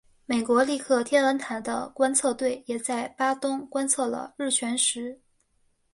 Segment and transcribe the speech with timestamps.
[0.25, 5.21] 美国利克天文台的观测队也在巴东观测了日全食。